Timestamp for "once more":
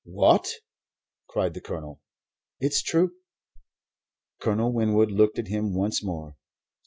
5.75-6.37